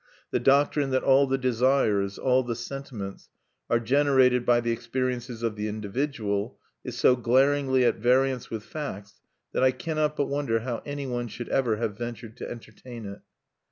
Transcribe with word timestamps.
The 0.31 0.39
doctrine 0.39 0.89
that 0.89 1.03
all 1.03 1.27
the 1.27 1.37
desires, 1.37 2.17
all 2.17 2.41
the 2.41 2.55
sentiments, 2.55 3.29
are 3.69 3.79
generated 3.79 4.47
by 4.47 4.59
the 4.59 4.71
experiences 4.71 5.43
of 5.43 5.55
the 5.55 5.67
individual, 5.67 6.57
is 6.83 6.97
so 6.97 7.15
glaringly 7.15 7.85
at 7.85 7.97
variance 7.97 8.49
with 8.49 8.63
facts 8.63 9.21
that 9.53 9.63
I 9.63 9.69
cannot 9.69 10.15
but 10.15 10.25
wonder 10.25 10.61
how 10.61 10.81
any 10.87 11.05
one 11.05 11.27
should 11.27 11.49
ever 11.49 11.75
have 11.75 11.99
ventured 11.99 12.35
to 12.37 12.49
entertain 12.49 13.05
it." 13.05 13.21